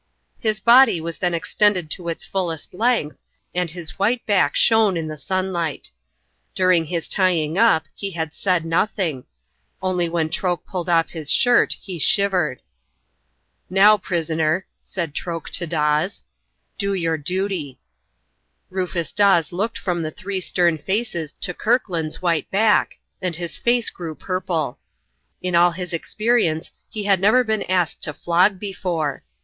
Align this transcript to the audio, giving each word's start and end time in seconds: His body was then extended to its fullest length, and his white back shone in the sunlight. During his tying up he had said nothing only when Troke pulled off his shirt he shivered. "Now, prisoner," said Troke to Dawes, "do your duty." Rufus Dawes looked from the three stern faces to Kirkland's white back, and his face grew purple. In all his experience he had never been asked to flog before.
His 0.39 0.59
body 0.59 0.99
was 0.99 1.19
then 1.19 1.35
extended 1.35 1.91
to 1.91 2.09
its 2.09 2.25
fullest 2.25 2.73
length, 2.73 3.21
and 3.53 3.69
his 3.69 3.99
white 3.99 4.25
back 4.25 4.55
shone 4.55 4.97
in 4.97 5.07
the 5.07 5.15
sunlight. 5.15 5.91
During 6.55 6.85
his 6.85 7.07
tying 7.07 7.55
up 7.55 7.85
he 7.93 8.09
had 8.09 8.33
said 8.33 8.65
nothing 8.65 9.25
only 9.79 10.09
when 10.09 10.29
Troke 10.31 10.65
pulled 10.65 10.89
off 10.89 11.11
his 11.11 11.31
shirt 11.31 11.75
he 11.79 11.99
shivered. 11.99 12.63
"Now, 13.69 13.95
prisoner," 13.95 14.65
said 14.81 15.13
Troke 15.13 15.51
to 15.51 15.67
Dawes, 15.67 16.23
"do 16.79 16.95
your 16.95 17.19
duty." 17.19 17.79
Rufus 18.71 19.11
Dawes 19.11 19.51
looked 19.53 19.77
from 19.77 20.01
the 20.01 20.09
three 20.09 20.41
stern 20.41 20.79
faces 20.79 21.35
to 21.41 21.53
Kirkland's 21.53 22.23
white 22.23 22.49
back, 22.49 22.97
and 23.21 23.35
his 23.35 23.55
face 23.55 23.91
grew 23.91 24.15
purple. 24.15 24.79
In 25.43 25.53
all 25.53 25.73
his 25.73 25.93
experience 25.93 26.71
he 26.89 27.03
had 27.03 27.19
never 27.19 27.43
been 27.43 27.61
asked 27.69 28.01
to 28.01 28.13
flog 28.15 28.59
before. 28.59 29.21